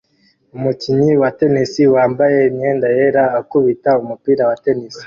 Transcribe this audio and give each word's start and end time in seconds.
Umukinnyi 0.57 1.11
wa 1.21 1.29
tennis 1.37 1.73
wambaye 1.95 2.37
imyenda 2.49 2.87
yera 2.97 3.23
akubita 3.39 3.91
umupira 4.03 4.43
wa 4.49 4.55
tennis 4.63 4.95